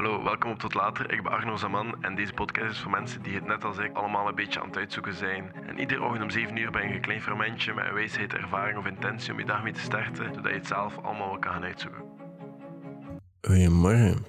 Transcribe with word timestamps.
Hallo, 0.00 0.22
welkom 0.22 0.50
op 0.50 0.58
Tot 0.58 0.74
Later. 0.74 1.12
Ik 1.12 1.22
ben 1.22 1.32
Arno 1.32 1.56
Zaman 1.56 2.02
en 2.02 2.14
deze 2.14 2.32
podcast 2.32 2.70
is 2.70 2.78
voor 2.78 2.90
mensen 2.90 3.22
die 3.22 3.34
het 3.34 3.46
net 3.46 3.64
als 3.64 3.78
ik 3.78 3.96
allemaal 3.96 4.28
een 4.28 4.34
beetje 4.34 4.60
aan 4.60 4.66
het 4.66 4.76
uitzoeken 4.76 5.14
zijn. 5.14 5.52
En 5.66 5.78
iedere 5.78 6.02
ochtend 6.02 6.22
om 6.22 6.30
7 6.30 6.56
uur 6.56 6.70
ben 6.70 6.88
je 6.88 6.94
een 6.94 7.00
klein 7.00 7.22
fermentje 7.22 7.74
met 7.74 7.84
een 7.86 7.94
wijsheid, 7.94 8.32
ervaring 8.32 8.78
of 8.78 8.86
intentie 8.86 9.32
om 9.32 9.38
je 9.38 9.44
dag 9.44 9.62
mee 9.62 9.72
te 9.72 9.80
starten, 9.80 10.34
zodat 10.34 10.50
je 10.50 10.58
het 10.58 10.66
zelf 10.66 10.96
allemaal 10.96 11.28
wel 11.28 11.38
kan 11.38 11.52
gaan 11.52 11.62
uitzoeken. 11.62 12.02
Goedemorgen. 13.40 14.24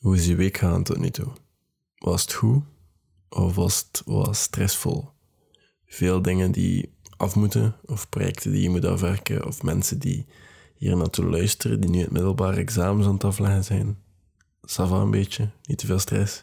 Hoe 0.00 0.16
is 0.16 0.26
je 0.26 0.36
week 0.36 0.56
gaan 0.56 0.82
tot 0.82 0.98
nu 0.98 1.10
toe? 1.10 1.32
Was 1.98 2.22
het 2.22 2.32
goed 2.32 2.62
of 3.28 3.54
was 3.54 3.78
het 3.78 4.02
was 4.04 4.42
stressvol? 4.42 5.08
Veel 5.86 6.22
dingen 6.22 6.52
die 6.52 6.94
af 7.16 7.34
moeten, 7.34 7.76
of 7.84 8.08
projecten 8.08 8.52
die 8.52 8.62
je 8.62 8.70
moet 8.70 8.84
afwerken, 8.84 9.46
of 9.46 9.62
mensen 9.62 9.98
die 9.98 10.26
hier 10.74 10.96
naartoe 10.96 11.24
luisteren, 11.24 11.80
die 11.80 11.90
nu 11.90 11.98
het 11.98 12.10
middelbare 12.10 12.56
examens 12.56 13.06
aan 13.06 13.14
het 13.14 13.24
afleggen 13.24 13.64
zijn. 13.64 14.01
Sava 14.62 14.96
een 14.96 15.10
beetje, 15.10 15.50
niet 15.62 15.78
te 15.78 15.86
veel 15.86 15.98
stress. 15.98 16.42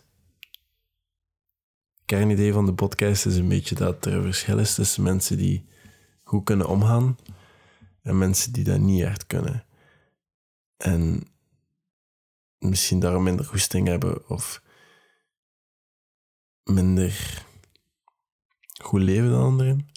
Kernidee 2.06 2.54
van 2.54 2.66
de 2.66 2.74
podcast 2.74 3.26
is 3.26 3.36
een 3.36 3.48
beetje 3.48 3.76
dat 3.76 4.06
er 4.06 4.14
een 4.14 4.24
verschil 4.24 4.60
is 4.60 4.74
tussen 4.74 5.04
mensen 5.04 5.38
die 5.38 5.66
goed 6.24 6.44
kunnen 6.44 6.68
omgaan 6.68 7.18
en 8.02 8.18
mensen 8.18 8.52
die 8.54 8.64
dat 8.64 8.80
niet 8.80 9.04
echt 9.04 9.28
kunnen. 9.28 9.66
En 10.78 11.28
misschien 12.58 13.00
daarom 13.00 13.24
minder 13.24 13.46
goesting 13.46 13.88
hebben 13.88 14.30
of 14.30 14.62
minder 16.64 17.44
goed 18.82 19.02
leven 19.02 19.30
dan 19.30 19.42
anderen. 19.42 19.90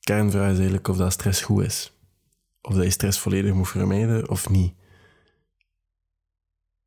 Kernvraag 0.00 0.50
is 0.50 0.56
eigenlijk 0.56 0.88
of 0.88 0.96
dat 0.96 1.12
stress 1.12 1.42
goed 1.42 1.64
is. 1.64 1.92
Of 2.60 2.74
dat 2.74 2.84
je 2.84 2.90
stress 2.90 3.18
volledig 3.18 3.54
moet 3.54 3.68
vermijden 3.68 4.28
of 4.28 4.48
niet. 4.48 4.74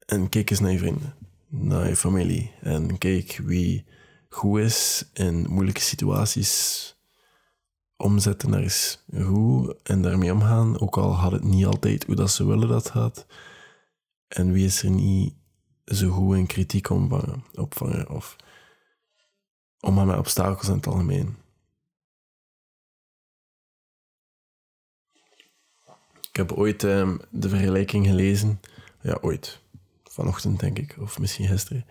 En 0.07 0.29
kijk 0.29 0.49
eens 0.49 0.59
naar 0.59 0.71
je 0.71 0.77
vrienden, 0.77 1.15
naar 1.47 1.87
je 1.87 1.95
familie. 1.95 2.51
En 2.61 2.97
kijk 2.97 3.39
wie 3.43 3.85
goed 4.29 4.59
is 4.59 5.09
in 5.13 5.45
moeilijke 5.49 5.81
situaties 5.81 6.95
omzetten 7.97 8.49
naar 8.49 8.61
eens 8.61 9.03
goed 9.21 9.81
en 9.83 10.01
daarmee 10.01 10.33
omgaan. 10.33 10.79
Ook 10.79 10.97
al 10.97 11.15
had 11.15 11.31
het 11.31 11.43
niet 11.43 11.65
altijd 11.65 12.03
hoe 12.03 12.15
dat 12.15 12.31
ze 12.31 12.45
willen 12.45 12.67
dat 12.67 12.89
gaat. 12.89 13.25
En 14.27 14.51
wie 14.51 14.65
is 14.65 14.83
er 14.83 14.89
niet 14.89 15.33
zo 15.85 16.09
goed 16.09 16.35
in 16.35 16.45
kritiek 16.45 16.89
opvangen, 16.89 18.07
of 18.09 18.35
omgaan 19.79 20.07
met 20.07 20.17
obstakels 20.17 20.67
in 20.67 20.75
het 20.75 20.87
algemeen. 20.87 21.35
Ik 26.29 26.35
heb 26.35 26.51
ooit 26.51 26.83
um, 26.83 27.19
de 27.29 27.49
vergelijking 27.49 28.05
gelezen, 28.05 28.59
ja 29.01 29.17
ooit, 29.21 29.61
vanochtend 30.17 30.59
denk 30.59 30.79
ik, 30.79 30.97
of 30.99 31.19
misschien 31.19 31.47
gisteren, 31.47 31.85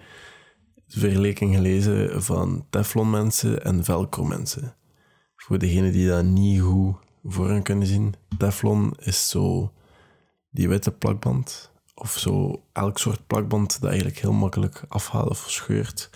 de 0.87 0.99
vergelijking 0.99 1.55
gelezen 1.55 2.23
van 2.23 2.67
Teflon-mensen 2.71 3.65
en 3.65 3.85
Velcro-mensen. 3.85 4.75
Voor 5.37 5.59
degenen 5.59 5.93
die 5.93 6.09
dat 6.09 6.25
niet 6.25 6.61
goed 6.61 6.97
voor 7.25 7.51
hen 7.51 7.63
kunnen 7.63 7.87
zien, 7.87 8.15
Teflon 8.39 8.95
is 8.99 9.29
zo 9.29 9.73
die 10.51 10.69
witte 10.69 10.93
plakband, 10.93 11.71
of 11.95 12.19
zo 12.19 12.63
elk 12.73 12.99
soort 12.99 13.27
plakband 13.27 13.81
dat 13.81 13.91
eigenlijk 13.91 14.19
heel 14.19 14.33
makkelijk 14.33 14.85
afhaalt 14.89 15.31
of 15.31 15.51
scheurt. 15.51 16.11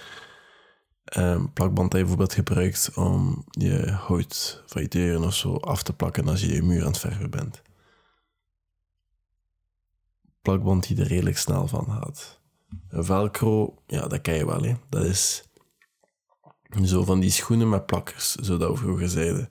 Um, 1.16 1.52
plakband 1.52 1.90
dat 1.90 2.00
je 2.00 2.06
bijvoorbeeld 2.06 2.34
gebruikt 2.34 2.90
om 2.94 3.44
je 3.50 3.90
hout 3.90 4.62
van 4.66 4.82
je 4.82 4.88
deuren 4.88 5.24
of 5.24 5.34
zo 5.34 5.56
af 5.56 5.82
te 5.82 5.92
plakken 5.92 6.28
als 6.28 6.40
je 6.40 6.54
je 6.54 6.62
muur 6.62 6.80
aan 6.80 6.86
het 6.86 6.98
verven 6.98 7.30
bent. 7.30 7.62
Plakband 10.42 10.86
die 10.86 11.00
er 11.00 11.06
redelijk 11.06 11.38
snel 11.38 11.68
van 11.68 11.86
gaat. 11.90 12.40
Velcro, 12.88 13.82
ja, 13.86 14.06
dat 14.06 14.20
ken 14.20 14.34
je 14.34 14.46
wel. 14.46 14.62
Hè. 14.62 14.74
Dat 14.88 15.04
is 15.04 15.44
zo 16.84 17.04
van 17.04 17.20
die 17.20 17.30
schoenen 17.30 17.68
met 17.68 17.86
plakkers, 17.86 18.34
zo 18.34 18.56
dat 18.56 18.70
we 18.70 18.76
vroeger 18.76 19.08
zeiden. 19.08 19.50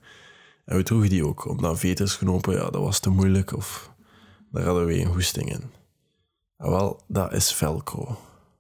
En 0.66 0.78
we 0.78 0.84
droegen 0.84 1.10
die 1.10 1.26
ook, 1.26 1.46
omdat 1.46 1.80
veters 1.80 2.18
knopen, 2.18 2.54
ja, 2.54 2.70
dat 2.70 2.82
was 2.82 3.00
te 3.00 3.10
moeilijk 3.10 3.56
of 3.56 3.94
daar 4.52 4.64
hadden 4.64 4.86
we 4.86 5.00
een 5.00 5.14
goesting 5.14 5.52
in. 5.52 5.72
En 6.58 6.70
wel, 6.70 7.04
dat 7.08 7.34
is 7.34 7.54
velcro. 7.54 8.18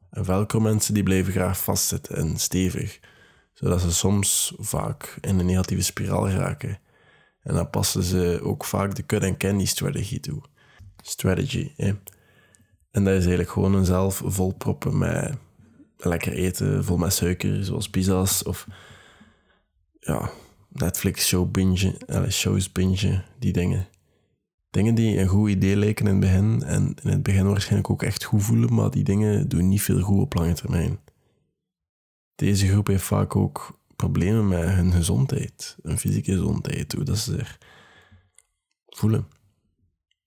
En 0.09 0.25
velcro-mensen 0.25 0.93
die 0.93 1.03
blijven 1.03 1.33
graag 1.33 1.63
vastzitten 1.63 2.15
en 2.15 2.37
stevig, 2.37 2.99
zodat 3.53 3.81
ze 3.81 3.93
soms 3.93 4.53
vaak 4.57 5.17
in 5.21 5.39
een 5.39 5.45
negatieve 5.45 5.83
spiraal 5.83 6.29
raken. 6.29 6.79
En 7.41 7.53
dan 7.55 7.69
passen 7.69 8.03
ze 8.03 8.39
ook 8.43 8.65
vaak 8.65 8.95
de 8.95 9.05
cut-and-candy 9.05 9.65
strategy 9.65 10.19
toe. 10.19 10.41
Strategy, 11.01 11.73
hè. 11.75 11.93
En 12.91 13.03
dat 13.03 13.13
is 13.13 13.19
eigenlijk 13.19 13.49
gewoon 13.49 13.73
een 13.73 13.85
zelf 13.85 14.21
volproppen 14.25 14.97
met 14.97 15.37
lekker 15.97 16.33
eten, 16.33 16.83
vol 16.83 16.97
met 16.97 17.13
suiker, 17.13 17.65
zoals 17.65 17.89
pizza's 17.89 18.43
of 18.43 18.67
ja, 19.99 20.31
Netflix-show 20.67 21.51
binge, 21.51 21.95
shows 22.29 22.71
binge, 22.71 23.23
die 23.39 23.53
dingen. 23.53 23.87
Dingen 24.69 24.95
die 24.95 25.19
een 25.19 25.27
goed 25.27 25.49
idee 25.49 25.75
lijken 25.75 26.05
in 26.05 26.11
het 26.11 26.19
begin 26.19 26.63
en 26.63 26.95
in 27.03 27.09
het 27.09 27.23
begin 27.23 27.47
waarschijnlijk 27.47 27.89
ook 27.89 28.03
echt 28.03 28.23
goed 28.23 28.43
voelen, 28.43 28.73
maar 28.73 28.91
die 28.91 29.03
dingen 29.03 29.49
doen 29.49 29.67
niet 29.67 29.81
veel 29.81 30.01
goed 30.01 30.21
op 30.21 30.33
lange 30.33 30.53
termijn. 30.53 30.99
Deze 32.35 32.67
groep 32.67 32.87
heeft 32.87 33.03
vaak 33.03 33.35
ook 33.35 33.79
problemen 33.95 34.47
met 34.47 34.69
hun 34.69 34.91
gezondheid, 34.91 35.77
hun 35.81 35.97
fysieke 35.97 36.31
gezondheid, 36.31 36.93
hoe 36.93 37.03
dat 37.03 37.17
ze 37.17 37.31
zich 37.31 37.57
voelen. 38.85 39.27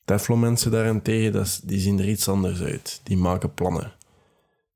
Teflon-mensen 0.04 0.70
daarentegen, 0.70 1.32
dat 1.32 1.46
is, 1.46 1.60
die 1.60 1.80
zien 1.80 1.98
er 1.98 2.08
iets 2.08 2.28
anders 2.28 2.60
uit. 2.60 3.00
Die 3.02 3.16
maken 3.16 3.54
plannen. 3.54 3.92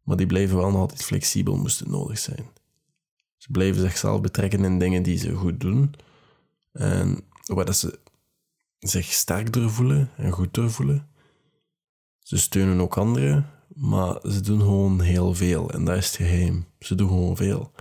Maar 0.02 0.16
die 0.16 0.26
blijven 0.26 0.56
wel 0.56 0.70
nog 0.70 0.80
altijd 0.80 1.04
flexibel, 1.04 1.56
moest 1.56 1.78
het 1.78 1.88
nodig 1.88 2.18
zijn. 2.18 2.46
Ze 3.36 3.50
blijven 3.50 3.80
zichzelf 3.80 4.20
betrekken 4.20 4.64
in 4.64 4.78
dingen 4.78 5.02
die 5.02 5.18
ze 5.18 5.32
goed 5.32 5.60
doen. 5.60 5.94
En 6.72 7.24
waar 7.44 7.74
ze 7.74 7.98
zich 8.78 9.12
sterk 9.12 9.52
doorvoelen 9.52 10.10
en 10.16 10.30
goed 10.30 10.54
doorvoelen. 10.54 11.08
Ze 12.18 12.38
steunen 12.38 12.80
ook 12.80 12.96
anderen, 12.96 13.50
maar 13.74 14.18
ze 14.22 14.40
doen 14.40 14.60
gewoon 14.60 15.00
heel 15.00 15.34
veel. 15.34 15.70
En 15.70 15.84
dat 15.84 15.96
is 15.96 16.06
het 16.06 16.16
geheim. 16.16 16.66
Ze 16.78 16.94
doen 16.94 17.08
gewoon 17.08 17.36
veel. 17.36 17.72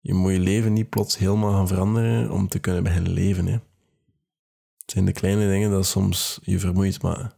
Je 0.00 0.14
moet 0.14 0.32
je 0.32 0.38
leven 0.38 0.72
niet 0.72 0.90
plots 0.90 1.18
helemaal 1.18 1.52
gaan 1.52 1.68
veranderen 1.68 2.30
om 2.30 2.48
te 2.48 2.58
kunnen 2.58 2.82
beginnen 2.82 3.12
leven. 3.12 3.46
Hè. 3.46 3.58
Het 4.90 4.98
zijn 4.98 5.10
de 5.14 5.20
kleine 5.20 5.48
dingen 5.48 5.70
dat 5.70 5.86
soms 5.86 6.38
je 6.42 6.58
vermoeit 6.58 7.02
maken. 7.02 7.32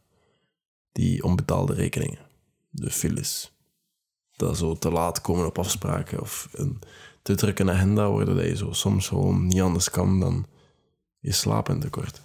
Die 0.93 1.23
onbetaalde 1.23 1.75
rekeningen. 1.75 2.19
De 2.71 2.91
files. 2.91 3.53
Dat 4.37 4.57
zo 4.57 4.75
te 4.75 4.91
laat 4.91 5.21
komen 5.21 5.47
op 5.47 5.59
afspraken 5.59 6.21
of 6.21 6.49
een 6.53 6.79
te 7.23 7.35
drukke 7.35 7.71
agenda 7.71 8.11
worden 8.11 8.37
dat 8.37 8.45
je 8.45 8.57
zo 8.57 8.73
soms 8.73 9.09
gewoon 9.09 9.47
niet 9.47 9.61
anders 9.61 9.91
kan 9.91 10.21
dan 10.21 10.47
je 11.19 11.33
slaap 11.33 11.67
tekort. 11.81 12.23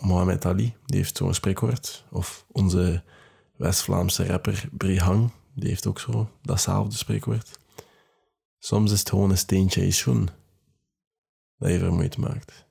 Mohamed 0.00 0.44
Ali, 0.44 0.74
die 0.84 0.96
heeft 0.96 1.16
zo'n 1.16 1.34
spreekwoord. 1.34 2.04
Of 2.10 2.44
onze 2.52 3.02
West-Vlaamse 3.56 4.26
rapper 4.26 4.68
Brihang, 4.72 5.30
die 5.54 5.68
heeft 5.68 5.86
ook 5.86 6.00
zo 6.00 6.30
datzelfde 6.42 6.96
spreekwoord. 6.96 7.58
Soms 8.58 8.92
is 8.92 8.98
het 8.98 9.08
gewoon 9.08 9.30
een 9.30 9.38
steentje 9.38 9.80
in 9.80 9.86
je 9.86 9.92
schoen 9.92 10.28
dat 11.58 11.70
je 11.70 11.78
vermoeid 11.78 12.16
maakt. 12.16 12.65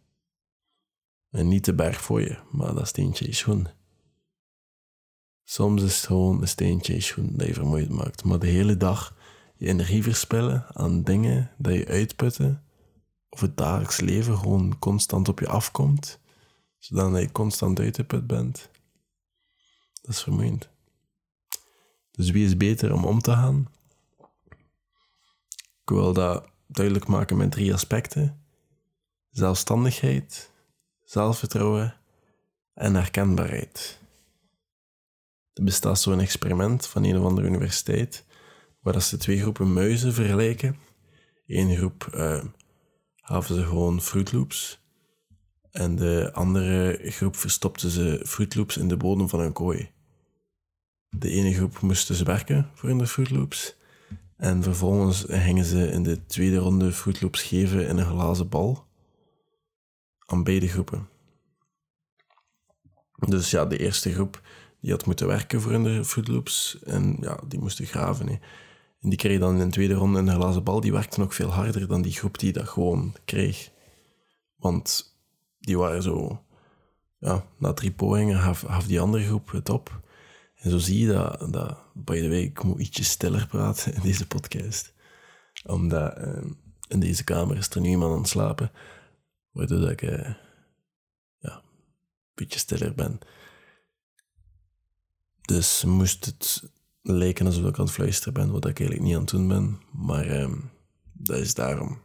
En 1.36 1.48
niet 1.48 1.66
de 1.66 1.74
berg 1.74 2.02
voor 2.02 2.22
je, 2.22 2.38
maar 2.52 2.74
dat 2.74 2.88
steentje 2.88 3.26
je 3.26 3.34
schoen. 3.34 3.68
Soms 5.44 5.84
is 5.84 5.96
het 5.96 6.06
gewoon 6.06 6.42
een 6.42 6.48
steentje 6.48 6.94
je 6.94 7.02
schoen 7.02 7.30
dat 7.34 7.48
je 7.48 7.54
vermoeid 7.54 7.90
maakt. 7.90 8.24
Maar 8.24 8.40
de 8.40 8.48
hele 8.48 8.78
dag 8.78 9.16
je 9.56 9.68
energie 9.68 10.04
verspillen 10.04 10.66
aan 10.76 11.04
dingen 11.04 11.52
dat 11.58 11.74
je 11.74 11.88
uitputten, 11.88 12.64
of 13.30 13.42
het 13.42 13.58
dagelijks 13.58 14.00
leven 14.00 14.38
gewoon 14.38 14.80
constant 14.80 15.28
op 15.28 15.40
je 15.40 15.48
afkomt, 15.48 16.20
zodat 16.78 17.22
je 17.22 17.32
constant 17.32 17.80
uitgeput 17.80 18.28
bent. 18.28 18.70
Dat 20.02 20.12
is 20.12 20.22
vermoeiend. 20.22 20.70
Dus 22.12 22.30
wie 22.30 22.46
is 22.46 22.58
beter 22.58 22.94
om 22.94 23.06
om 23.06 23.22
te 23.22 23.32
gaan? 23.32 23.68
Ik 25.82 25.90
wil 25.90 26.14
dat 26.14 26.50
duidelijk 26.68 27.08
maken 27.08 27.38
met 27.38 27.52
drie 27.52 27.74
aspecten: 27.74 28.46
zelfstandigheid, 29.30 30.54
zelfvertrouwen 31.06 31.96
en 32.74 32.96
herkenbaarheid. 32.96 34.00
Er 35.54 35.64
bestaat 35.64 36.00
zo'n 36.00 36.20
experiment 36.20 36.88
van 36.88 37.04
een 37.04 37.18
of 37.18 37.26
andere 37.26 37.48
universiteit 37.48 38.26
waar 38.80 39.02
ze 39.02 39.18
twee 39.18 39.42
groepen 39.42 39.74
muizen 39.74 40.14
vergelijken. 40.14 40.76
Eén 41.48 41.76
groep 41.76 42.10
uh, 42.16 42.44
gaven 43.16 43.56
ze 43.56 43.64
gewoon 43.64 44.02
Fruit 44.02 44.32
Loops 44.32 44.84
en 45.72 45.96
de 45.96 46.30
andere 46.34 47.00
groep 47.04 47.36
verstopte 47.36 47.90
ze 47.90 48.22
Fruit 48.26 48.56
Loops 48.56 48.78
in 48.78 48.88
de 48.88 48.98
bodem 48.98 49.30
van 49.30 49.40
een 49.40 49.54
kooi. 49.54 49.92
De 51.10 51.30
ene 51.30 51.54
groep 51.54 51.80
moesten 51.80 52.16
ze 52.16 52.24
werken 52.24 52.70
voor 52.74 52.90
in 52.90 52.98
de 52.98 53.08
Fruit 53.08 53.30
Loops 53.30 53.76
en 54.38 54.64
vervolgens 54.64 55.26
gingen 55.28 55.66
ze 55.66 55.92
in 55.92 56.04
de 56.04 56.26
tweede 56.26 56.58
ronde 56.58 56.92
Fruit 56.92 57.22
Loops 57.22 57.42
geven 57.42 57.88
in 57.88 57.98
een 57.98 58.06
glazen 58.06 58.50
bal 58.50 58.85
aan 60.26 60.44
beide 60.44 60.68
groepen. 60.68 61.10
Dus 63.16 63.52
ja, 63.52 63.66
de 63.66 63.78
eerste 63.78 64.14
groep 64.14 64.42
die 64.82 64.92
had 64.92 65.06
moeten 65.06 65.28
werken 65.28 65.62
voor 65.62 65.72
in 65.72 65.84
de 65.84 66.06
Fruit 66.06 66.28
Loops. 66.28 66.80
En 66.84 67.18
ja, 67.22 67.40
die 67.48 67.60
moesten 67.60 67.86
graven. 67.86 68.28
Hè. 68.28 68.38
En 69.02 69.10
die 69.10 69.18
kreeg 69.18 69.40
dan 69.40 69.60
in 69.60 69.66
de 69.66 69.74
tweede 69.74 69.94
ronde 69.94 70.20
een 70.20 70.30
glazen 70.30 70.64
bal. 70.64 70.82
Die 70.82 70.92
werkte 70.92 71.20
nog 71.20 71.36
veel 71.36 71.50
harder 71.50 71.88
dan 71.88 72.02
die 72.02 72.12
groep 72.12 72.40
die 72.40 72.54
dat 72.54 72.70
gewoon 72.70 73.16
kreeg. 73.26 73.72
Want 74.56 75.16
die 75.60 75.78
waren 75.78 76.02
zo... 76.04 76.40
Ja, 77.20 77.46
na 77.58 77.74
drie 77.74 77.92
pogingen 77.92 78.40
gaf, 78.40 78.62
gaf 78.62 78.86
die 78.88 79.00
andere 79.00 79.24
groep 79.24 79.52
het 79.52 79.70
op. 79.70 80.02
En 80.56 80.72
zo 80.72 80.78
zie 80.78 81.00
je 81.00 81.08
dat, 81.08 81.54
dat... 81.54 81.78
By 81.94 82.22
the 82.22 82.30
way, 82.30 82.42
ik 82.42 82.64
moet 82.64 82.80
ietsje 82.80 83.04
stiller 83.04 83.48
praten 83.48 83.94
in 83.94 84.02
deze 84.02 84.28
podcast. 84.28 84.94
Omdat 85.66 86.18
eh, 86.18 86.44
in 86.88 87.00
deze 87.00 87.24
kamer 87.24 87.58
is 87.58 87.70
er 87.70 87.82
nu 87.82 87.90
iemand 87.90 88.14
aan 88.14 88.20
het 88.20 88.28
slapen. 88.28 88.72
Waardoor 89.56 89.90
ik... 89.90 90.02
Eh, 90.02 90.34
ja, 91.38 91.56
een 91.56 92.34
beetje 92.34 92.60
stiller 92.60 92.96
ben. 92.96 93.20
Dus 95.42 95.84
moest 95.84 96.26
het 96.26 96.70
lijken 97.02 97.46
alsof 97.46 97.68
ik 97.68 97.78
aan 97.78 97.86
het 97.86 97.94
fluisteren 97.94 98.34
ben, 98.34 98.52
wat 98.52 98.66
ik 98.66 98.80
eigenlijk 98.80 99.02
niet 99.02 99.16
aan 99.16 99.22
het 99.22 99.30
doen 99.30 99.48
ben. 99.48 99.82
Maar 99.92 100.26
ehm, 100.26 100.58
dat 101.14 101.38
is 101.38 101.54
daarom. 101.54 102.02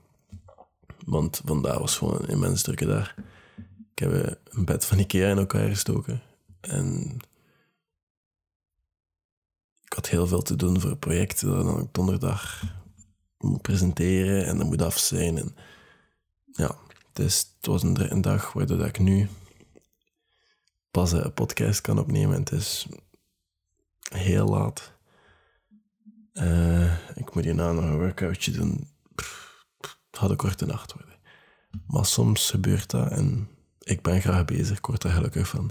Want 1.05 1.41
vandaag 1.45 1.79
was 1.79 1.97
gewoon 1.97 2.23
een 2.23 2.29
immens 2.29 2.63
drukke 2.63 2.87
dag. 2.87 3.15
Ik 3.93 3.99
heb 3.99 4.13
eh, 4.13 4.33
een 4.45 4.65
bed 4.65 4.85
van 4.85 4.99
Ikea 4.99 5.31
in 5.31 5.39
elkaar 5.39 5.69
gestoken. 5.69 6.23
En 6.61 7.17
ik 9.83 9.93
had 9.93 10.09
heel 10.09 10.27
veel 10.27 10.43
te 10.43 10.57
doen 10.57 10.81
voor 10.81 10.91
het 10.91 11.01
project 11.01 11.41
dat 11.41 11.65
dan 11.65 11.89
donderdag 11.93 12.63
moet 13.39 13.63
presenteren 13.63 14.47
en 14.47 14.59
dat 14.59 14.67
moet 14.67 14.83
af 14.83 14.99
zijn. 14.99 15.39
En 15.39 15.55
ja, 16.53 16.79
het 17.25 17.67
was 17.67 17.83
een, 17.83 18.13
een 18.13 18.21
dag 18.21 18.53
waardoor 18.53 18.87
ik 18.87 18.99
nu 18.99 19.29
pas 20.91 21.13
een 21.13 21.35
podcast 21.35 21.81
kan 21.81 21.99
opnemen. 21.99 22.39
Het 22.39 22.53
is 22.53 22.87
heel 24.15 24.49
laat. 24.49 24.93
Uh, 26.33 27.17
ik 27.17 27.35
moet 27.35 27.45
hierna 27.45 27.73
nog 27.73 27.85
een 27.85 27.99
workoutje 27.99 28.51
doen. 28.51 28.91
het 30.11 30.19
had 30.21 30.31
een 30.31 30.37
korte 30.37 30.67
nacht 30.67 30.93
worden. 30.93 31.19
Maar 31.87 32.07
soms 32.07 32.51
gebeurt 32.51 32.91
dat 32.91 33.11
en 33.11 33.49
ik 33.79 34.03
ben 34.03 34.21
graag 34.21 34.45
bezig. 34.45 34.79
Ik 34.79 34.87
word 34.87 35.05
er 35.05 35.11
gelukkig 35.11 35.49
van. 35.49 35.71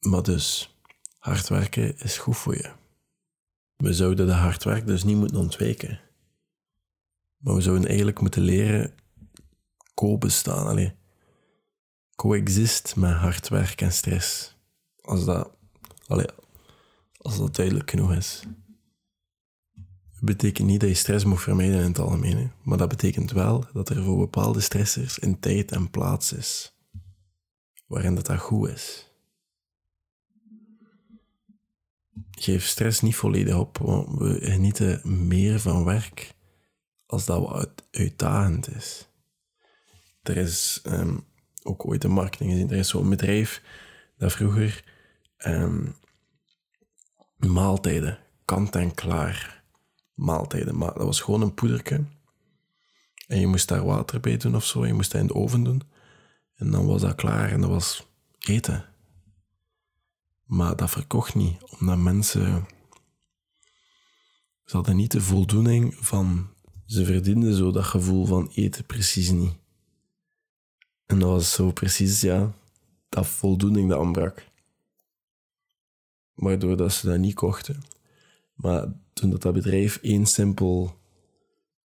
Maar 0.00 0.22
dus, 0.22 0.76
hard 1.18 1.48
werken 1.48 1.98
is 1.98 2.18
goed 2.18 2.36
voor 2.36 2.54
je. 2.54 2.70
We 3.76 3.92
zouden 3.92 4.26
de 4.26 4.32
hard 4.32 4.64
werk 4.64 4.86
dus 4.86 5.04
niet 5.04 5.16
moeten 5.16 5.38
ontwijken. 5.38 6.00
Maar 7.36 7.54
we 7.54 7.60
zouden 7.60 7.86
eigenlijk 7.86 8.20
moeten 8.20 8.42
leren 8.42 8.94
co-bestaan. 9.98 10.66
Allee, 10.66 10.94
coexist 12.16 12.96
met 12.96 13.12
hard 13.12 13.48
werk 13.48 13.80
en 13.80 13.92
stress. 13.92 14.56
Als 15.00 15.24
dat 15.24 15.50
Allee, 16.06 16.26
als 17.16 17.38
dat 17.38 17.56
duidelijk 17.56 17.90
genoeg 17.90 18.12
is. 18.12 18.42
Het 20.10 20.26
betekent 20.26 20.68
niet 20.68 20.80
dat 20.80 20.88
je 20.88 20.94
stress 20.94 21.24
moet 21.24 21.40
vermijden 21.40 21.80
in 21.80 21.88
het 21.88 21.98
algemeen, 21.98 22.52
maar 22.62 22.78
dat 22.78 22.88
betekent 22.88 23.30
wel 23.30 23.64
dat 23.72 23.88
er 23.88 24.02
voor 24.04 24.18
bepaalde 24.18 24.60
stressers 24.60 25.22
een 25.22 25.40
tijd 25.40 25.72
en 25.72 25.90
plaats 25.90 26.32
is 26.32 26.76
waarin 27.86 28.14
dat, 28.14 28.26
dat 28.26 28.38
goed 28.38 28.68
is. 28.68 29.06
Geef 32.30 32.66
stress 32.66 33.00
niet 33.00 33.16
volledig 33.16 33.56
op, 33.56 33.78
want 33.78 34.18
we 34.18 34.38
genieten 34.40 35.26
meer 35.26 35.60
van 35.60 35.84
werk 35.84 36.34
als 37.06 37.24
dat 37.24 37.48
wat 37.48 37.86
uitdagend 37.90 38.74
is. 38.76 39.08
Er 40.28 40.36
is 40.36 40.80
um, 40.86 41.24
ook 41.62 41.86
ooit 41.86 42.04
een 42.04 42.10
marketing 42.10 42.50
gezien, 42.50 42.70
er 42.70 42.76
is 42.76 42.88
zo'n 42.88 43.10
bedrijf 43.10 43.62
dat 44.16 44.32
vroeger 44.32 44.84
um, 45.46 45.94
maaltijden, 47.36 48.18
kant 48.44 48.76
en 48.76 48.94
klaar 48.94 49.64
maaltijden. 50.14 50.76
Maar 50.76 50.94
dat 50.94 51.04
was 51.04 51.20
gewoon 51.20 51.42
een 51.42 51.54
poedertje. 51.54 52.04
En 53.26 53.40
je 53.40 53.46
moest 53.46 53.68
daar 53.68 53.84
water 53.84 54.20
bij 54.20 54.36
doen 54.36 54.56
of 54.56 54.64
zo. 54.64 54.86
Je 54.86 54.92
moest 54.92 55.12
dat 55.12 55.20
in 55.20 55.26
de 55.26 55.34
oven 55.34 55.62
doen. 55.62 55.82
En 56.54 56.70
dan 56.70 56.86
was 56.86 57.00
dat 57.00 57.14
klaar 57.14 57.50
en 57.52 57.60
dat 57.60 57.70
was 57.70 58.06
eten. 58.38 58.84
Maar 60.44 60.76
dat 60.76 60.90
verkocht 60.90 61.34
niet, 61.34 61.62
omdat 61.78 61.98
mensen. 61.98 62.66
Ze 64.64 64.76
hadden 64.76 64.96
niet 64.96 65.10
de 65.10 65.20
voldoening 65.20 65.94
van. 66.00 66.48
Ze 66.86 67.04
verdienden 67.04 67.54
zo 67.54 67.70
dat 67.70 67.84
gevoel 67.84 68.26
van 68.26 68.50
eten 68.54 68.84
precies 68.84 69.30
niet. 69.30 69.57
En 71.08 71.18
dat 71.18 71.28
was 71.28 71.52
zo 71.52 71.72
precies, 71.72 72.20
ja, 72.20 72.52
dat 73.08 73.26
voldoening 73.26 73.88
dat 73.88 73.98
ontbrak 73.98 74.48
waardoor 76.38 76.76
dat 76.76 76.92
ze 76.92 77.06
dat 77.06 77.18
niet 77.18 77.34
kochten. 77.34 77.80
Maar 78.54 78.92
toen 79.12 79.30
dat, 79.30 79.42
dat 79.42 79.54
bedrijf 79.54 79.96
één 79.96 80.26
simpel 80.26 80.98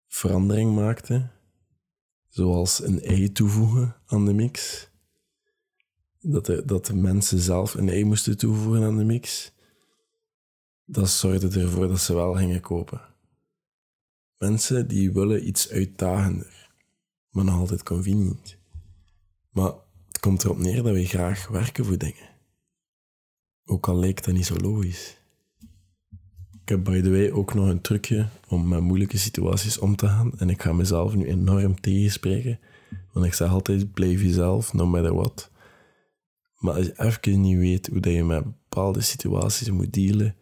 verandering 0.07 0.75
maakte, 0.75 1.29
zoals 2.27 2.83
een 2.83 3.01
ei 3.01 3.31
toevoegen 3.31 3.95
aan 4.05 4.25
de 4.25 4.33
mix, 4.33 4.89
dat 6.19 6.45
de, 6.45 6.65
dat 6.65 6.85
de 6.85 6.95
mensen 6.95 7.39
zelf 7.39 7.73
een 7.73 7.89
ei 7.89 8.05
moesten 8.05 8.37
toevoegen 8.37 8.83
aan 8.83 8.97
de 8.97 9.03
mix, 9.03 9.51
dat 10.85 11.09
zorgde 11.09 11.59
ervoor 11.59 11.87
dat 11.87 11.99
ze 11.99 12.13
wel 12.13 12.33
gingen 12.33 12.61
kopen. 12.61 13.01
Mensen 14.37 14.87
die 14.87 15.11
willen 15.11 15.47
iets 15.47 15.69
uitdagender, 15.69 16.71
maar 17.29 17.43
nog 17.43 17.55
altijd 17.55 17.83
convenient. 17.83 18.57
Maar 19.53 19.71
het 20.07 20.19
komt 20.19 20.43
erop 20.43 20.57
neer 20.57 20.83
dat 20.83 20.93
we 20.93 21.05
graag 21.05 21.47
werken 21.47 21.85
voor 21.85 21.97
dingen. 21.97 22.29
Ook 23.65 23.87
al 23.87 23.95
lijkt 23.95 24.25
dat 24.25 24.33
niet 24.33 24.45
zo 24.45 24.55
logisch. 24.55 25.17
Ik 26.61 26.69
heb 26.69 26.83
by 26.83 27.01
the 27.01 27.09
way 27.09 27.31
ook 27.31 27.53
nog 27.53 27.67
een 27.67 27.81
trucje 27.81 28.27
om 28.47 28.67
met 28.67 28.79
moeilijke 28.79 29.17
situaties 29.17 29.77
om 29.79 29.95
te 29.95 30.07
gaan. 30.07 30.39
En 30.39 30.49
ik 30.49 30.61
ga 30.61 30.73
mezelf 30.73 31.15
nu 31.15 31.25
enorm 31.25 31.79
tegenspreken. 31.79 32.59
Want 33.11 33.25
ik 33.25 33.33
zeg 33.33 33.49
altijd, 33.49 33.93
blijf 33.93 34.21
jezelf, 34.21 34.73
no 34.73 34.85
matter 34.85 35.15
what. 35.15 35.51
Maar 36.57 36.73
als 36.73 36.85
je 36.85 36.99
even 36.99 37.41
niet 37.41 37.57
weet 37.57 37.87
hoe 37.87 38.13
je 38.13 38.23
met 38.23 38.43
bepaalde 38.43 39.01
situaties 39.01 39.69
moet 39.69 39.93
dealen, 39.93 40.35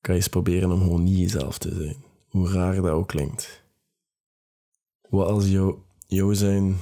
kan 0.00 0.14
je 0.14 0.20
eens 0.20 0.28
proberen 0.28 0.70
om 0.70 0.80
gewoon 0.80 1.02
niet 1.02 1.18
jezelf 1.18 1.58
te 1.58 1.74
zijn. 1.74 1.96
Hoe 2.28 2.50
raar 2.50 2.74
dat 2.74 2.90
ook 2.90 3.08
klinkt. 3.08 3.64
Wat 5.08 5.28
als 5.28 5.48
jou, 5.48 5.78
jou 6.06 6.34
zijn 6.34 6.76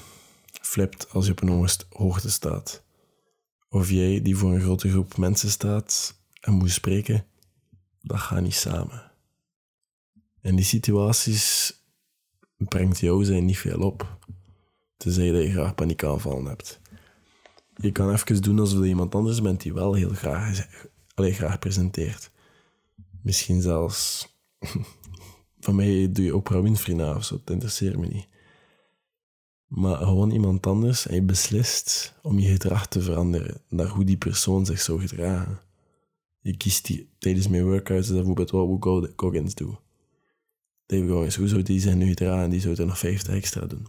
flipt 0.60 1.10
als 1.10 1.26
je 1.26 1.32
op 1.32 1.42
een 1.42 1.68
hoogte 1.88 2.30
staat? 2.30 2.82
of 3.68 3.90
jij 3.90 4.22
die 4.22 4.36
voor 4.36 4.52
een 4.52 4.60
grote 4.60 4.90
groep 4.90 5.16
mensen 5.16 5.50
staat 5.50 6.20
en 6.40 6.52
moet 6.52 6.70
spreken, 6.70 7.26
dat 8.02 8.18
gaat 8.18 8.42
niet 8.42 8.54
samen. 8.54 9.10
En 10.40 10.56
die 10.56 10.64
situaties 10.64 11.72
brengt 12.56 12.98
jou 12.98 13.24
zijn 13.24 13.44
niet 13.44 13.58
veel 13.58 13.80
op. 13.80 14.18
Tenzij 14.96 15.30
dat 15.30 15.42
je 15.42 15.50
graag 15.50 15.74
paniekaanvallen 15.74 16.44
hebt. 16.44 16.80
Je 17.76 17.92
kan 17.92 18.12
even 18.12 18.42
doen 18.42 18.58
alsof 18.58 18.82
je 18.82 18.88
iemand 18.88 19.14
anders 19.14 19.42
bent 19.42 19.60
die 19.60 19.74
wel 19.74 19.94
heel 19.94 20.10
graag, 20.10 20.66
alleen 21.14 21.34
graag 21.34 21.58
presenteert. 21.58 22.30
Misschien 23.22 23.62
zelfs... 23.62 24.26
Van 25.60 25.74
mij 25.74 26.12
doe 26.12 26.24
je 26.24 26.36
Oprah 26.36 26.62
Winfrey 26.62 26.94
na 26.94 27.14
of 27.14 27.24
zo, 27.24 27.40
dat 27.44 27.50
interesseert 27.50 27.96
me 27.96 28.06
niet 28.06 28.28
maar 29.68 29.96
gewoon 29.96 30.30
iemand 30.30 30.66
anders 30.66 31.06
en 31.06 31.14
je 31.14 31.22
beslist 31.22 32.14
om 32.22 32.38
je 32.38 32.48
gedrag 32.50 32.86
te 32.86 33.00
veranderen 33.00 33.60
naar 33.68 33.88
hoe 33.88 34.04
die 34.04 34.16
persoon 34.16 34.66
zich 34.66 34.80
zou 34.80 35.00
gedragen. 35.00 35.60
Je 36.40 36.56
kiest 36.56 36.86
die, 36.86 37.08
tijdens 37.18 37.48
mijn 37.48 37.64
workouts 37.64 38.10
bijvoorbeeld 38.10 38.50
wat 38.50 38.66
Wood 38.66 39.12
Goggins 39.16 39.54
doet. 39.54 39.76
David 40.86 41.10
Goggins, 41.10 41.36
hoe 41.36 41.48
zou 41.48 41.62
die 41.62 41.80
zich 41.80 41.94
nu 41.94 42.08
gedragen? 42.08 42.50
Die 42.50 42.60
zou 42.60 42.74
er 42.74 42.86
nog 42.86 42.98
50 42.98 43.34
extra 43.34 43.66
doen. 43.66 43.86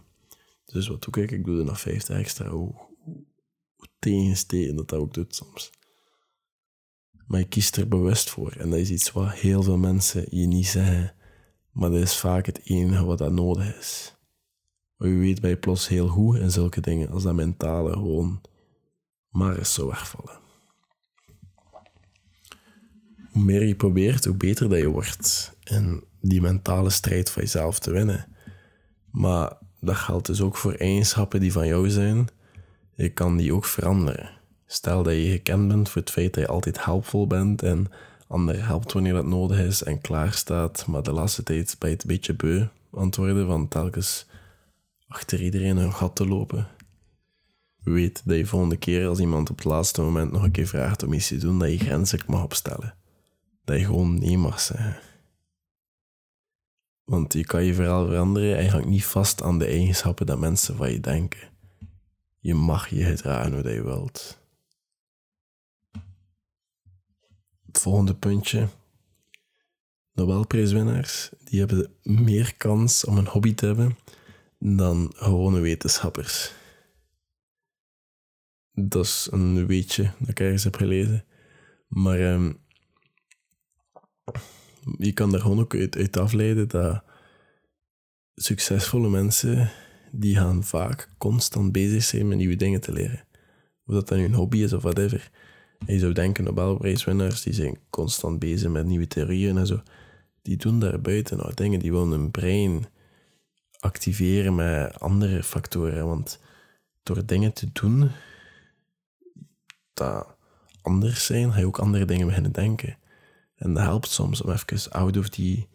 Dus 0.64 0.88
wat 0.88 1.02
doe 1.02 1.22
ik? 1.24 1.30
Ik 1.30 1.44
doe 1.44 1.58
er 1.58 1.64
nog 1.64 1.80
50 1.80 2.18
extra. 2.18 2.48
Hoe, 2.48 2.74
hoe, 3.04 3.24
tegensteken 3.98 4.76
dat 4.76 4.88
dat 4.88 5.00
ook 5.00 5.14
doet 5.14 5.34
soms. 5.34 5.70
Maar 7.26 7.40
je 7.40 7.48
kiest 7.48 7.76
er 7.76 7.88
bewust 7.88 8.30
voor. 8.30 8.52
En 8.52 8.70
dat 8.70 8.78
is 8.78 8.90
iets 8.90 9.12
wat 9.12 9.32
heel 9.32 9.62
veel 9.62 9.78
mensen 9.78 10.26
je 10.30 10.46
niet 10.46 10.66
zeggen. 10.66 11.14
Maar 11.70 11.90
dat 11.90 12.00
is 12.00 12.16
vaak 12.16 12.46
het 12.46 12.60
enige 12.64 13.04
wat 13.04 13.18
dat 13.18 13.32
nodig 13.32 13.78
is. 13.78 14.14
Maar 15.00 15.08
wie 15.08 15.18
weet 15.18 15.40
ben 15.40 15.50
je 15.50 15.56
plots 15.56 15.88
heel 15.88 16.08
goed 16.08 16.36
in 16.36 16.50
zulke 16.50 16.80
dingen 16.80 17.10
als 17.10 17.22
dat 17.22 17.34
mentale 17.34 17.92
gewoon 17.92 18.40
maar 19.28 19.58
eens 19.58 19.74
zo 19.74 19.86
wegvallen. 19.86 20.38
Hoe 23.32 23.42
meer 23.42 23.64
je 23.66 23.74
probeert, 23.74 24.24
hoe 24.24 24.36
beter 24.36 24.68
dat 24.68 24.78
je 24.78 24.88
wordt 24.88 25.56
in 25.64 26.04
die 26.20 26.40
mentale 26.40 26.90
strijd 26.90 27.30
van 27.30 27.42
jezelf 27.42 27.78
te 27.78 27.90
winnen. 27.90 28.26
Maar 29.10 29.52
dat 29.80 29.96
geldt 29.96 30.26
dus 30.26 30.40
ook 30.40 30.56
voor 30.56 30.74
eigenschappen 30.74 31.40
die 31.40 31.52
van 31.52 31.66
jou 31.66 31.90
zijn. 31.90 32.28
Je 32.94 33.08
kan 33.08 33.36
die 33.36 33.54
ook 33.54 33.64
veranderen. 33.64 34.30
Stel 34.66 35.02
dat 35.02 35.14
je 35.14 35.30
gekend 35.30 35.68
bent 35.68 35.88
voor 35.88 36.00
het 36.00 36.10
feit 36.10 36.34
dat 36.34 36.44
je 36.44 36.50
altijd 36.50 36.84
helpvol 36.84 37.26
bent 37.26 37.62
en 37.62 37.86
anderen 38.26 38.64
helpt 38.64 38.92
wanneer 38.92 39.12
dat 39.12 39.26
nodig 39.26 39.58
is 39.58 39.82
en 39.82 40.00
klaar 40.00 40.32
staat, 40.32 40.86
maar 40.86 41.02
de 41.02 41.12
laatste 41.12 41.42
tijd 41.42 41.76
je 41.80 41.86
het 41.86 42.06
beetje 42.06 42.34
beu 42.34 42.66
worden 42.90 43.46
van 43.46 43.68
telkens 43.68 44.28
achter 45.10 45.42
iedereen 45.42 45.76
een 45.76 45.92
gat 45.92 46.16
te 46.16 46.26
lopen. 46.26 46.68
weet 47.82 48.22
dat 48.24 48.36
je 48.36 48.46
volgende 48.46 48.76
keer 48.76 49.08
als 49.08 49.18
iemand 49.18 49.50
op 49.50 49.56
het 49.56 49.64
laatste 49.64 50.02
moment 50.02 50.32
nog 50.32 50.42
een 50.42 50.50
keer 50.50 50.66
vraagt 50.66 51.02
om 51.02 51.12
iets 51.12 51.28
te 51.28 51.36
doen, 51.36 51.58
dat 51.58 51.70
je 51.70 51.78
grenzen 51.78 52.20
mag 52.26 52.42
opstellen. 52.42 52.94
Dat 53.64 53.78
je 53.78 53.84
gewoon 53.84 54.18
nee 54.18 54.38
mag 54.38 54.60
zeggen. 54.60 54.98
Want 57.04 57.32
je 57.32 57.44
kan 57.44 57.64
je 57.64 57.74
verhaal 57.74 58.06
veranderen 58.06 58.56
en 58.56 58.64
je 58.64 58.70
hangt 58.70 58.88
niet 58.88 59.04
vast 59.04 59.42
aan 59.42 59.58
de 59.58 59.66
eigenschappen 59.66 60.26
dat 60.26 60.38
mensen 60.38 60.76
van 60.76 60.92
je 60.92 61.00
denken. 61.00 61.48
Je 62.38 62.54
mag 62.54 62.88
je 62.88 63.04
gedragen 63.04 63.52
hoe 63.52 63.72
je 63.72 63.82
wilt. 63.82 64.38
Het 67.66 67.78
volgende 67.78 68.14
puntje. 68.14 68.68
Nobelprijswinnaars 70.12 71.30
die 71.44 71.58
hebben 71.58 71.94
meer 72.02 72.54
kans 72.56 73.04
om 73.04 73.18
een 73.18 73.26
hobby 73.26 73.54
te 73.54 73.66
hebben 73.66 73.96
dan 74.62 75.12
gewone 75.16 75.60
wetenschappers. 75.60 76.52
Dat 78.72 79.04
is 79.04 79.28
een 79.30 79.66
weetje 79.66 80.10
dat 80.18 80.28
ik 80.28 80.40
ergens 80.40 80.64
heb 80.64 80.76
gelezen. 80.76 81.24
Maar 81.88 82.32
um, 82.32 82.60
je 84.98 85.12
kan 85.12 85.30
daar 85.30 85.40
gewoon 85.40 85.60
ook 85.60 85.74
uit, 85.74 86.16
afleiden 86.16 86.68
dat 86.68 87.02
succesvolle 88.34 89.08
mensen 89.08 89.70
die 90.12 90.36
gaan 90.36 90.64
vaak 90.64 91.08
constant 91.18 91.72
bezig 91.72 92.02
zijn 92.02 92.28
met 92.28 92.38
nieuwe 92.38 92.56
dingen 92.56 92.80
te 92.80 92.92
leren. 92.92 93.24
Of 93.86 93.94
dat 93.94 94.08
dan 94.08 94.18
een 94.18 94.34
hobby 94.34 94.58
is 94.58 94.72
of 94.72 94.82
whatever. 94.82 95.30
En 95.86 95.94
je 95.94 96.00
zou 96.00 96.12
denken, 96.12 96.44
Nobelprijswinnaars 96.44 97.42
die 97.42 97.52
zijn 97.52 97.78
constant 97.90 98.38
bezig 98.38 98.70
met 98.70 98.86
nieuwe 98.86 99.06
theorieën 99.06 99.58
en 99.58 99.66
zo. 99.66 99.82
Die 100.42 100.56
doen 100.56 100.80
daar 100.80 101.00
buiten 101.00 101.36
nog 101.36 101.54
dingen, 101.54 101.78
die 101.78 101.92
willen 101.92 102.10
hun 102.10 102.30
brein 102.30 102.86
activeren 103.80 104.54
met 104.54 105.00
andere 105.00 105.42
factoren. 105.42 106.06
Want 106.06 106.40
door 107.02 107.26
dingen 107.26 107.52
te 107.52 107.72
doen 107.72 108.10
dat 109.94 110.36
anders 110.82 111.26
zijn, 111.26 111.52
ga 111.52 111.58
je 111.58 111.66
ook 111.66 111.78
andere 111.78 112.04
dingen 112.04 112.26
beginnen 112.26 112.52
denken. 112.52 112.98
En 113.54 113.74
dat 113.74 113.82
helpt 113.82 114.08
soms 114.08 114.42
om 114.42 114.50
even 114.50 114.90
out 114.90 115.16
of 115.16 115.28
die 115.28 115.68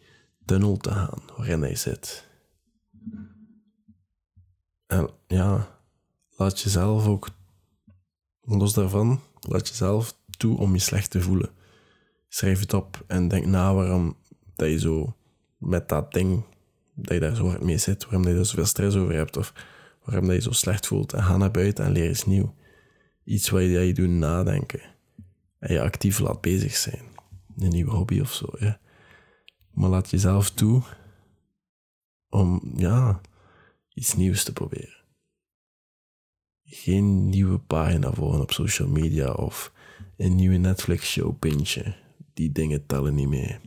tunnel 0.44 0.76
te 0.76 0.90
gaan 0.90 1.22
waarin 1.36 1.60
hij 1.60 1.74
zit. 1.74 2.28
En 4.86 5.10
ja, 5.26 5.80
laat 6.30 6.60
jezelf 6.60 7.06
ook, 7.06 7.28
los 8.40 8.74
daarvan, 8.74 9.20
laat 9.40 9.68
jezelf 9.68 10.16
toe 10.36 10.58
om 10.58 10.72
je 10.72 10.78
slecht 10.78 11.10
te 11.10 11.20
voelen. 11.20 11.50
Schrijf 12.28 12.60
het 12.60 12.74
op 12.74 13.04
en 13.06 13.28
denk 13.28 13.46
na 13.46 13.74
waarom 13.74 14.16
dat 14.56 14.68
je 14.68 14.78
zo 14.78 15.16
met 15.58 15.88
dat 15.88 16.12
ding, 16.12 16.44
dat 16.96 17.14
je 17.14 17.20
daar 17.20 17.34
zo 17.34 17.48
hard 17.48 17.62
mee 17.62 17.78
zit, 17.78 18.04
waarom 18.04 18.22
dat 18.22 18.32
je 18.32 18.38
er 18.38 18.46
zoveel 18.46 18.64
stress 18.64 18.96
over 18.96 19.14
hebt 19.14 19.36
of 19.36 19.52
waarom 20.04 20.26
dat 20.26 20.36
je 20.36 20.42
zo 20.42 20.50
slecht 20.50 20.86
voelt. 20.86 21.12
En 21.12 21.22
ga 21.22 21.36
naar 21.36 21.50
buiten 21.50 21.84
en 21.84 21.92
leer 21.92 22.10
iets 22.10 22.26
nieuw. 22.26 22.54
Iets 23.24 23.50
wat 23.50 23.60
je, 23.60 23.68
je 23.68 23.94
doet 23.94 24.08
nadenken. 24.08 24.80
En 25.58 25.72
je 25.72 25.82
actief 25.82 26.18
laat 26.18 26.40
bezig 26.40 26.76
zijn. 26.76 27.02
Een 27.58 27.68
nieuwe 27.68 27.90
hobby 27.90 28.20
of 28.20 28.32
zo. 28.32 28.48
Maar 29.70 29.90
laat 29.90 30.10
jezelf 30.10 30.50
toe 30.50 30.82
om, 32.28 32.72
ja, 32.76 33.20
iets 33.94 34.14
nieuws 34.14 34.44
te 34.44 34.52
proberen. 34.52 35.04
Geen 36.64 37.28
nieuwe 37.28 37.58
pagina 37.58 38.12
volgen 38.12 38.40
op 38.40 38.52
social 38.52 38.88
media 38.88 39.32
of 39.32 39.72
een 40.16 40.34
nieuwe 40.34 40.56
Netflix-show 40.56 41.38
pintje. 41.38 41.94
Die 42.34 42.52
dingen 42.52 42.86
tellen 42.86 43.14
niet 43.14 43.28
mee. 43.28 43.58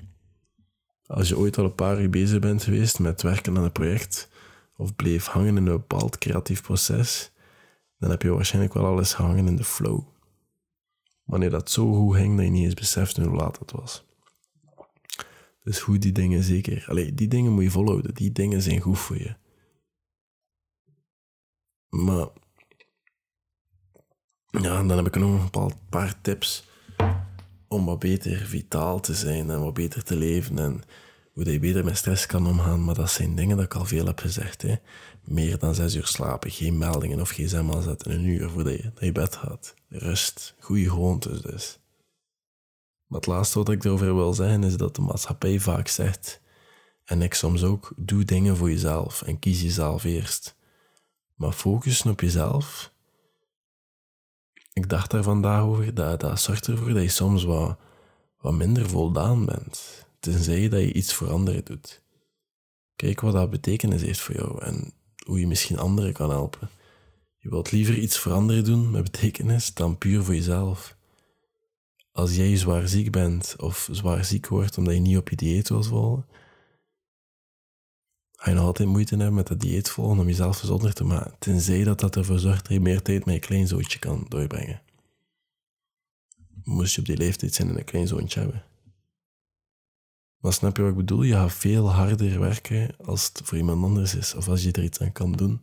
Als 1.10 1.30
je 1.30 1.38
ooit 1.38 1.58
al 1.58 1.64
een 1.66 1.76
paar 1.76 2.02
uur 2.02 2.10
bezig 2.10 2.40
bent 2.40 2.64
geweest 2.64 3.00
met 3.00 3.22
werken 3.22 3.58
aan 3.58 3.64
een 3.64 3.72
project 3.72 4.30
of 4.76 4.96
bleef 4.96 5.26
hangen 5.26 5.58
in 5.58 5.66
een 5.66 5.78
bepaald 5.78 6.18
creatief 6.18 6.62
proces, 6.62 7.32
dan 7.98 8.10
heb 8.10 8.22
je 8.22 8.30
waarschijnlijk 8.30 8.74
wel 8.74 8.86
alles 8.86 9.14
gehangen 9.14 9.48
in 9.48 9.56
de 9.56 9.64
flow. 9.64 10.04
Wanneer 11.24 11.50
dat 11.50 11.72
zo 11.72 11.94
goed 11.94 12.16
ging 12.16 12.36
dat 12.36 12.46
je 12.46 12.52
niet 12.52 12.64
eens 12.64 12.74
besefte 12.74 13.24
hoe 13.24 13.36
laat 13.36 13.60
het 13.60 13.72
was. 13.72 14.06
Dus 15.64 15.80
goed 15.80 16.02
die 16.02 16.12
dingen 16.12 16.44
zeker. 16.44 16.86
Allee, 16.88 17.14
die 17.14 17.28
dingen 17.28 17.52
moet 17.52 17.64
je 17.64 17.72
volhouden. 17.72 18.14
Die 18.14 18.32
dingen 18.32 18.62
zijn 18.62 18.80
goed 18.80 19.00
voor 19.00 19.18
je. 19.18 19.36
Maar 21.90 22.28
ja, 24.48 24.84
dan 24.84 24.98
heb 24.98 25.08
ik 25.08 25.16
nog 25.16 25.50
een 25.52 25.74
paar 25.90 26.22
tips 26.22 26.69
om 27.70 27.86
wat 27.86 28.00
beter 28.00 28.38
vitaal 28.38 29.00
te 29.00 29.14
zijn 29.14 29.50
en 29.50 29.64
wat 29.64 29.74
beter 29.74 30.04
te 30.04 30.16
leven 30.16 30.60
en 30.60 30.82
hoe 31.34 31.52
je 31.52 31.60
beter 31.60 31.84
met 31.84 31.98
stress 31.98 32.26
kan 32.26 32.48
omgaan. 32.48 32.84
Maar 32.84 32.96
dat 32.96 33.12
zijn 33.12 33.36
dingen 33.36 33.58
dat 33.58 33.66
ik 33.66 33.74
al 33.74 33.86
veel 33.86 34.06
heb 34.06 34.20
gezegd. 34.20 34.62
Hè. 34.62 34.76
Meer 35.24 35.60
dan 35.60 35.76
zes 35.76 35.96
uur 35.96 36.06
slapen, 36.06 36.52
geen 36.52 36.78
meldingen 36.78 37.22
of 37.22 37.30
gsm 37.30 37.72
aanzetten, 37.72 38.12
een 38.12 38.26
uur 38.26 38.50
voordat 38.50 38.78
je 38.78 38.84
naar 38.84 39.06
je 39.06 39.12
bed 39.12 39.36
gaat. 39.36 39.74
Rust, 39.88 40.56
goede 40.60 40.90
gewoontes 40.90 41.42
dus. 41.42 41.80
Maar 43.08 43.20
het 43.20 43.28
laatste 43.28 43.58
wat 43.58 43.70
ik 43.70 43.84
erover 43.84 44.16
wil 44.16 44.34
zeggen 44.34 44.64
is 44.64 44.78
dat 44.78 44.96
de 44.96 45.02
maatschappij 45.02 45.60
vaak 45.60 45.88
zegt, 45.88 46.42
en 47.06 47.22
ik 47.22 47.34
soms 47.34 47.64
ook, 47.64 47.94
doe 47.96 48.26
dingen 48.26 48.58
voor 48.58 48.70
jezelf 48.70 49.22
en 49.22 49.40
kies 49.40 49.62
jezelf 49.62 50.04
eerst. 50.04 50.56
Maar 51.36 51.52
focussen 51.52 52.12
op 52.12 52.22
jezelf, 52.22 52.94
ik 54.84 54.90
dacht 54.90 55.12
daar 55.12 55.24
vandaag 55.24 55.62
over, 55.62 55.94
dat, 55.94 56.20
dat 56.20 56.40
zorgt 56.40 56.68
ervoor 56.68 56.94
dat 56.94 57.04
je 57.04 57.10
soms 57.10 57.44
wat, 57.44 57.78
wat 58.42 58.54
minder 58.54 58.90
voldaan 58.90 59.46
bent. 59.46 60.06
Tenzij 60.20 60.70
dat 60.70 60.80
je 60.80 60.94
iets 60.94 61.14
voor 61.14 61.30
anderen 61.30 61.66
doet. 61.66 62.02
Kijk 62.96 63.22
wat 63.22 63.34
dat 63.34 63.50
betekenis 63.50 64.02
heeft 64.02 64.20
voor 64.20 64.36
jou 64.36 64.64
en 64.64 64.94
hoe 65.26 65.40
je 65.40 65.48
misschien 65.48 65.80
anderen 65.80 66.14
kan 66.14 66.30
helpen. 66.30 66.70
Je 67.38 67.50
wilt 67.50 67.72
liever 67.72 67.98
iets 67.98 68.18
voor 68.18 68.32
anderen 68.32 68.64
doen 68.64 68.92
met 68.92 69.04
betekenis 69.04 69.74
dan 69.74 69.98
puur 69.98 70.24
voor 70.24 70.36
jezelf. 70.36 70.98
Als 72.12 72.36
jij 72.36 72.58
zwaar 72.58 72.88
ziek 72.88 73.12
bent 73.12 73.56
of 73.58 73.90
zwaar 73.92 74.26
ziek 74.26 74.48
wordt 74.48 74.78
omdat 74.78 74.94
je 74.94 75.00
niet 75.00 75.18
op 75.18 75.30
je 75.30 75.36
dieet 75.36 75.70
wilt 75.70 75.88
volgen, 75.88 76.26
ga 78.40 78.50
je 78.50 78.56
nog 78.56 78.66
altijd 78.66 78.90
moeite 78.90 79.16
hebben 79.16 79.34
met 79.34 79.48
dat 79.48 79.60
dieet 79.60 79.90
volgen 79.90 80.20
om 80.20 80.28
jezelf 80.28 80.60
gezonder 80.60 80.94
te 80.94 81.04
maken, 81.04 81.36
tenzij 81.40 81.84
dat 81.84 82.00
dat 82.00 82.16
ervoor 82.16 82.40
zorgt 82.40 82.64
dat 82.64 82.74
je 82.74 82.80
meer 82.80 83.02
tijd 83.02 83.26
met 83.26 83.34
je 83.36 83.42
kleinzoontje 83.42 84.00
kan 84.00 84.26
doorbrengen. 84.28 84.82
Moest 86.64 86.96
je 86.96 87.00
op 87.02 87.08
die 87.08 87.18
leeftijd 87.18 87.54
zijn 87.54 87.70
en 87.70 87.78
een 87.78 87.84
kleinzoontje 87.84 88.40
hebben. 88.40 88.64
Maar 90.38 90.54
snap 90.54 90.76
je 90.76 90.82
wat 90.82 90.92
ik 90.92 90.98
bedoel? 90.98 91.24
Je 91.24 91.34
gaat 91.34 91.54
veel 91.54 91.92
harder 91.92 92.40
werken 92.40 92.96
als 93.06 93.28
het 93.28 93.42
voor 93.44 93.58
iemand 93.58 93.84
anders 93.84 94.16
is, 94.16 94.36
of 94.36 94.48
als 94.48 94.64
je 94.64 94.72
er 94.72 94.84
iets 94.84 95.00
aan 95.00 95.12
kan 95.12 95.32
doen 95.32 95.62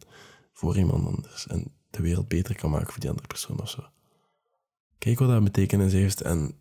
voor 0.52 0.76
iemand 0.76 1.06
anders 1.06 1.47
en 1.47 1.73
de 1.90 2.02
wereld 2.02 2.28
beter 2.28 2.56
kan 2.56 2.71
maken 2.71 2.92
voor 2.92 3.00
die 3.00 3.09
andere 3.09 3.26
persoon 3.26 3.61
of 3.61 3.71
zo. 3.71 3.85
Kijk 4.99 5.18
wat 5.18 5.28
dat 5.28 5.45
betekenis 5.45 5.92
heeft 5.92 6.21
en 6.21 6.54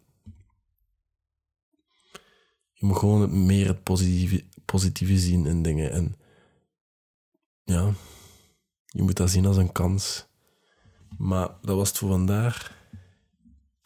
moet 2.86 2.98
gewoon 2.98 3.46
meer 3.46 3.68
het 3.68 3.84
positieve, 3.84 4.44
positieve 4.66 5.18
zien 5.18 5.46
in 5.46 5.62
dingen. 5.62 5.92
En 5.92 6.16
ja, 7.64 7.94
je 8.86 9.02
moet 9.04 9.18
dat 9.18 9.30
zien 9.30 9.46
als 9.46 9.58
een 9.58 9.72
kans. 9.72 10.26
Maar 11.18 11.50
dat 11.62 11.76
was 11.76 11.90
het 11.90 11.98
voor 11.98 12.10
vandaag. 12.10 12.74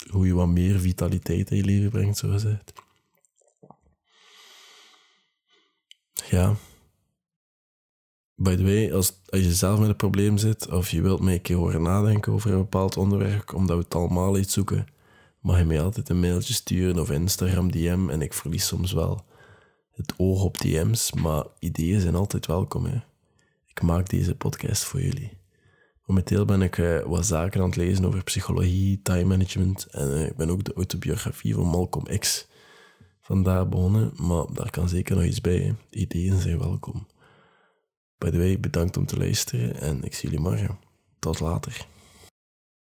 Hoe 0.09 0.25
je 0.25 0.33
wat 0.33 0.47
meer 0.47 0.79
vitaliteit 0.79 1.51
in 1.51 1.57
je 1.57 1.63
leven 1.63 1.89
brengt, 1.89 2.17
zo 2.17 2.29
gezegd. 2.29 2.73
Ja. 6.29 6.55
By 8.35 8.55
the 8.55 8.63
way, 8.63 8.93
als, 8.93 9.13
als 9.29 9.41
je 9.41 9.53
zelf 9.53 9.79
met 9.79 9.89
een 9.89 9.95
probleem 9.95 10.37
zit, 10.37 10.69
of 10.69 10.89
je 10.91 11.01
wilt 11.01 11.21
mij 11.21 11.33
een 11.33 11.41
keer 11.41 11.55
horen 11.55 11.81
nadenken 11.81 12.33
over 12.33 12.51
een 12.51 12.57
bepaald 12.57 12.97
onderwerp, 12.97 13.53
omdat 13.53 13.77
we 13.77 13.83
het 13.83 13.95
allemaal 13.95 14.37
iets 14.37 14.53
zoeken, 14.53 14.87
mag 15.39 15.57
je 15.57 15.65
mij 15.65 15.81
altijd 15.81 16.09
een 16.09 16.19
mailtje 16.19 16.53
sturen 16.53 16.99
of 16.99 17.11
Instagram 17.11 17.71
DM 17.71 18.09
en 18.09 18.21
ik 18.21 18.33
verlies 18.33 18.67
soms 18.67 18.91
wel 18.91 19.25
het 19.91 20.13
oog 20.17 20.43
op 20.43 20.57
DM's, 20.57 21.11
maar 21.11 21.45
ideeën 21.59 22.01
zijn 22.01 22.15
altijd 22.15 22.45
welkom. 22.45 22.85
Hè. 22.85 22.99
Ik 23.65 23.81
maak 23.81 24.09
deze 24.09 24.35
podcast 24.35 24.83
voor 24.83 25.01
jullie. 25.01 25.37
Momenteel 26.05 26.45
ben 26.45 26.61
ik 26.61 26.77
uh, 26.77 27.01
wat 27.01 27.25
zaken 27.25 27.61
aan 27.61 27.67
het 27.67 27.75
lezen 27.75 28.05
over 28.05 28.23
psychologie, 28.23 29.01
time 29.01 29.23
management 29.23 29.85
en 29.85 30.09
uh, 30.09 30.25
ik 30.25 30.35
ben 30.35 30.49
ook 30.49 30.63
de 30.63 30.73
autobiografie 30.73 31.53
van 31.53 31.67
Malcolm 31.67 32.19
X 32.19 32.47
vandaar 33.21 33.69
begonnen, 33.69 34.13
maar 34.15 34.45
daar 34.53 34.69
kan 34.69 34.89
zeker 34.89 35.15
nog 35.15 35.25
iets 35.25 35.41
bij. 35.41 35.75
Ideeën 35.89 36.39
zijn 36.39 36.59
welkom. 36.59 37.07
By 38.17 38.29
the 38.29 38.37
way, 38.37 38.59
bedankt 38.59 38.97
om 38.97 39.05
te 39.05 39.17
luisteren 39.17 39.81
en 39.81 40.03
ik 40.03 40.13
zie 40.13 40.29
jullie 40.29 40.45
morgen. 40.45 40.79
Tot 41.19 41.39
later. 41.39 41.87